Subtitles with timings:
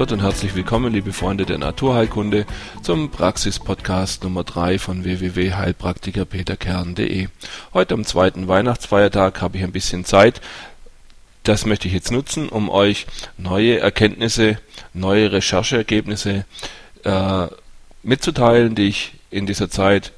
[0.00, 2.46] Gott und herzlich willkommen, liebe Freunde der Naturheilkunde,
[2.82, 7.28] zum Praxis-Podcast Nummer 3 von www.heilpraktikerpeterkern.de.
[7.74, 10.40] Heute am zweiten Weihnachtsfeiertag habe ich ein bisschen Zeit.
[11.42, 14.56] Das möchte ich jetzt nutzen, um euch neue Erkenntnisse,
[14.94, 16.46] neue Rechercheergebnisse
[17.04, 17.46] äh,
[18.02, 20.12] mitzuteilen, die ich in dieser Zeit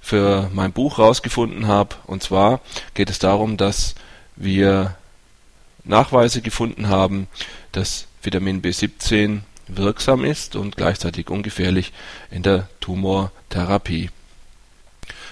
[0.00, 1.94] für mein Buch rausgefunden habe.
[2.08, 2.58] Und zwar
[2.94, 3.94] geht es darum, dass
[4.34, 4.96] wir
[5.84, 7.28] Nachweise gefunden haben,
[7.70, 11.92] dass Vitamin B17 wirksam ist und gleichzeitig ungefährlich
[12.30, 14.10] in der Tumortherapie.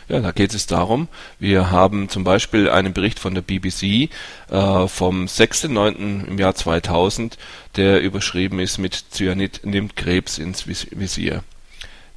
[0.08, 4.08] Ja, da geht es darum, wir haben zum Beispiel einen Bericht von der BBC
[4.50, 6.26] äh, vom 6.9.
[6.26, 7.36] im Jahr 2000,
[7.76, 11.42] der überschrieben ist mit Cyanid nimmt Krebs ins Visier.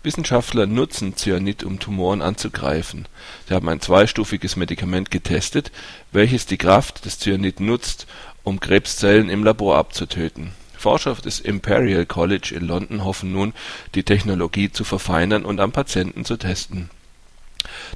[0.03, 3.07] Wissenschaftler nutzen Cyanid, um Tumoren anzugreifen.
[3.47, 5.71] Sie haben ein zweistufiges Medikament getestet,
[6.13, 8.07] welches die Kraft des Cyanid nutzt,
[8.43, 10.53] um Krebszellen im Labor abzutöten.
[10.81, 13.53] Forscher des Imperial College in London hoffen nun,
[13.95, 16.89] die Technologie zu verfeinern und am Patienten zu testen.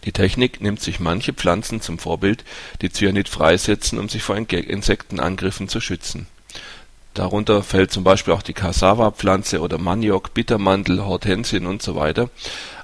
[0.03, 2.45] Die Technik nimmt sich manche Pflanzen zum Vorbild,
[2.81, 6.27] die Cyanid freisetzen, um sich vor Insektenangriffen zu schützen.
[7.15, 12.27] Darunter fällt zum Beispiel auch die Cassava-Pflanze oder Maniok, Bittermandel, Hortensien usw.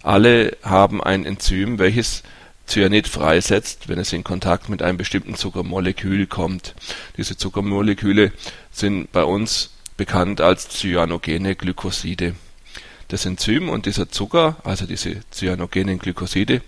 [0.02, 2.24] Alle haben ein Enzym, welches
[2.66, 6.74] Cyanid freisetzt, wenn es in Kontakt mit einem bestimmten Zuckermolekül kommt.
[7.18, 8.32] Diese Zuckermoleküle
[8.72, 12.34] sind bei uns bekannt als cyanogene Glykoside.
[13.10, 16.64] Das Enzym und dieser Zucker, also diese cyanogenen Glykoside,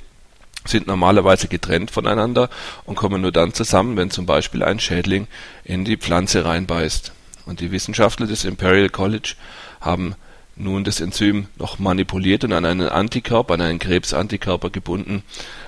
[0.66, 2.52] sind normalerweise getrennt voneinander
[2.86, 5.26] und kommen nur dann zusammen, wenn zum Beispiel ein Schädling
[5.64, 7.12] in die Pflanze reinbeißt.
[7.48, 9.34] Und die Wissenschaftler des Imperial College
[9.82, 10.14] haben
[10.56, 15.24] nun das Enzym noch manipuliert und an einen Antikörper, an einen Krebsantikörper gebunden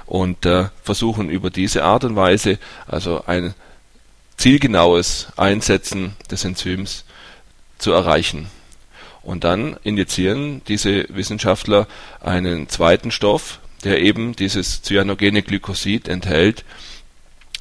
[0.05, 3.55] und äh, versuchen über diese Art und Weise, also ein
[4.37, 7.05] zielgenaues Einsetzen des Enzyms
[7.77, 8.47] zu erreichen.
[9.21, 11.87] Und dann injizieren diese Wissenschaftler
[12.21, 16.63] einen zweiten Stoff, der eben dieses cyanogene Glykosid enthält.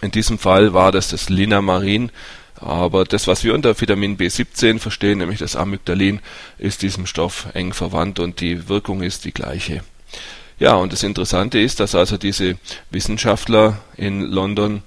[0.03, 2.11] In diesem Fall war das das Linamarin,
[2.57, 6.21] aber das, was wir unter Vitamin B17 verstehen, nämlich das Amygdalin,
[6.59, 9.83] ist diesem Stoff eng verwandt und die Wirkung ist die gleiche.
[10.59, 12.57] Ja, und das Interessante ist, dass also diese
[12.91, 14.83] Wissenschaftler in London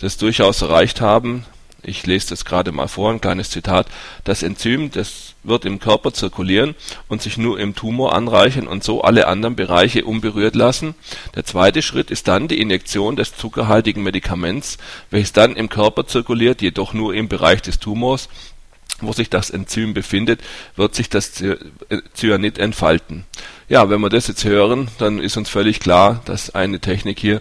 [0.00, 1.44] das durchaus erreicht haben,
[1.82, 3.86] ich lese das gerade mal vor, ein kleines Zitat,
[4.24, 6.74] das Enzym, das wird im Körper zirkulieren
[7.08, 10.94] und sich nur im Tumor anreichern und so alle anderen Bereiche unberührt lassen.
[11.34, 14.78] Der zweite Schritt ist dann die Injektion des zuckerhaltigen Medikaments,
[15.10, 18.28] welches dann im Körper zirkuliert, jedoch nur im Bereich des Tumors.
[19.00, 20.40] Wo sich das Enzym befindet,
[20.76, 21.32] wird sich das
[22.14, 23.24] Cyanid entfalten.
[23.68, 27.40] Ja, wenn wir das jetzt hören, dann ist uns völlig klar, dass eine Technik hier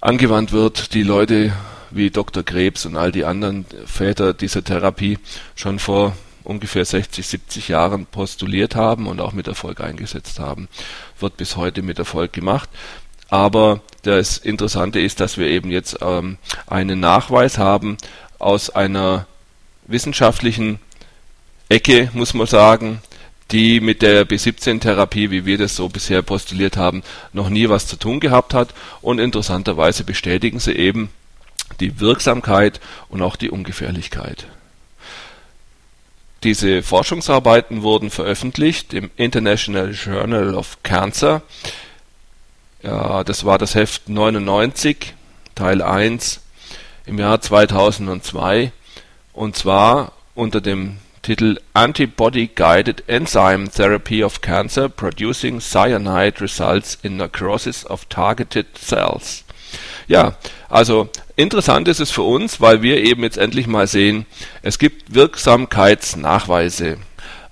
[0.00, 1.54] angewandt wird, die Leute
[1.90, 2.42] wie Dr.
[2.42, 5.18] Krebs und all die anderen Väter dieser Therapie
[5.54, 10.68] schon vor ungefähr 60, 70 Jahren postuliert haben und auch mit Erfolg eingesetzt haben.
[11.20, 12.70] Wird bis heute mit Erfolg gemacht.
[13.28, 17.98] Aber das Interessante ist, dass wir eben jetzt ähm, einen Nachweis haben
[18.38, 19.26] aus einer
[19.86, 20.78] wissenschaftlichen
[21.68, 23.02] Ecke, muss man sagen,
[23.50, 27.96] die mit der B17-Therapie, wie wir das so bisher postuliert haben, noch nie was zu
[27.96, 28.74] tun gehabt hat.
[29.00, 31.10] Und interessanterweise bestätigen sie eben,
[31.80, 34.46] die Wirksamkeit und auch die Ungefährlichkeit.
[36.44, 41.42] Diese Forschungsarbeiten wurden veröffentlicht im International Journal of Cancer.
[42.82, 45.14] Ja, das war das Heft 99,
[45.56, 46.40] Teil 1
[47.06, 48.70] im Jahr 2002
[49.32, 57.16] und zwar unter dem Titel Antibody Guided Enzyme Therapy of Cancer Producing Cyanide Results in
[57.16, 59.44] Necrosis of Targeted Cells.
[60.08, 60.36] Ja,
[60.70, 64.24] also interessant ist es für uns, weil wir eben jetzt endlich mal sehen,
[64.62, 66.96] es gibt Wirksamkeitsnachweise.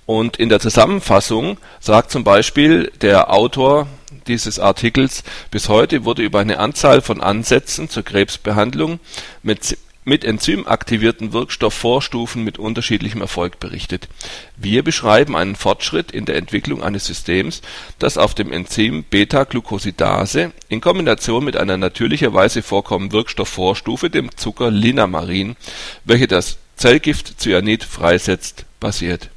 [0.07, 3.87] Und in der Zusammenfassung sagt zum Beispiel der Autor
[4.25, 8.99] dieses Artikels, bis heute wurde über eine Anzahl von Ansätzen zur Krebsbehandlung
[9.43, 9.77] mit
[10.07, 14.07] mit enzymaktivierten Wirkstoffvorstufen mit unterschiedlichem Erfolg berichtet.
[14.55, 17.61] Wir beschreiben einen Fortschritt in der Entwicklung eines Systems,
[17.99, 25.57] das auf dem Enzym Beta-Glucosidase in Kombination mit einer natürlicherweise vorkommenden Wirkstoffvorstufe, dem Zucker Linamarin,
[26.05, 29.29] welche das Zellgift Cyanid freisetzt, basiert.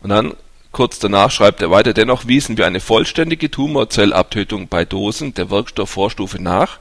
[0.00, 0.32] Und dann
[0.72, 6.42] Kurz danach schreibt er weiter: Dennoch wiesen wir eine vollständige Tumorzellabtötung bei Dosen der Wirkstoffvorstufe
[6.42, 6.78] nach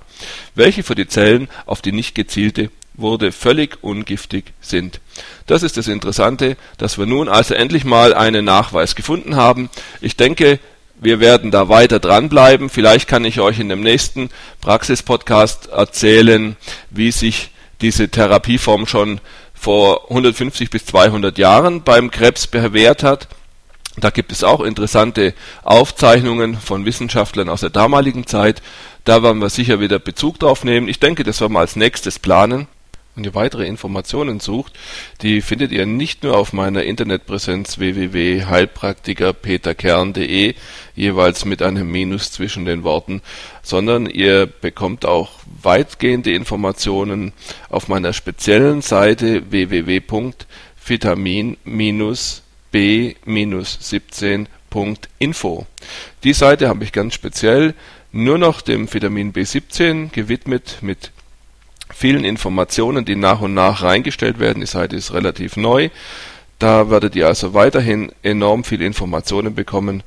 [0.55, 4.99] welche für die Zellen, auf die nicht gezielte wurde, völlig ungiftig sind.
[5.47, 9.69] Das ist das Interessante, dass wir nun also endlich mal einen Nachweis gefunden haben.
[10.01, 10.59] Ich denke,
[10.99, 12.69] wir werden da weiter dranbleiben.
[12.69, 14.29] Vielleicht kann ich euch in dem nächsten
[14.59, 16.55] Praxis-Podcast erzählen,
[16.91, 17.49] wie sich
[17.81, 19.19] diese Therapieform schon
[19.53, 23.27] vor 150 bis 200 Jahren beim Krebs bewährt hat.
[23.97, 25.33] Da gibt es auch interessante
[25.63, 28.61] Aufzeichnungen von Wissenschaftlern aus der damaligen Zeit.
[29.03, 30.87] Da werden wir sicher wieder Bezug drauf nehmen.
[30.87, 32.67] Ich denke, das werden wir als nächstes planen.
[33.15, 34.79] Wenn ihr weitere Informationen sucht,
[35.21, 40.55] die findet ihr nicht nur auf meiner Internetpräsenz www.heilpraktikerpeterkern.de,
[40.95, 43.21] jeweils mit einem Minus zwischen den Worten,
[43.63, 47.33] sondern ihr bekommt auch weitgehende Informationen
[47.69, 49.51] auf meiner speziellen Seite
[52.71, 55.65] www.vitamin-b-17.info.
[56.23, 57.75] Die Seite habe ich ganz speziell
[58.11, 61.11] nur noch dem Vitamin B17 gewidmet mit
[61.93, 64.61] vielen Informationen, die nach und nach reingestellt werden.
[64.61, 65.89] Die Seite ist relativ neu.
[66.59, 70.03] Da werdet ihr also weiterhin enorm viel Informationen bekommen.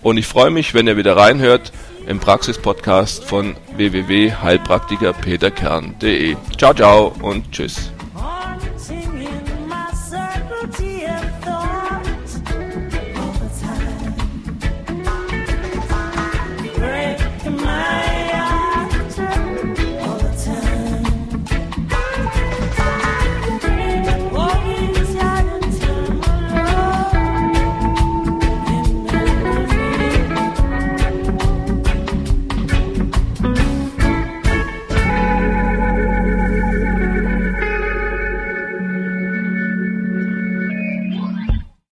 [0.00, 1.72] Und ich freue mich, wenn ihr wieder reinhört
[2.06, 6.36] im Praxis-Podcast von www.heilpraktikerpeterkern.de.
[6.56, 7.90] Ciao, ciao und tschüss.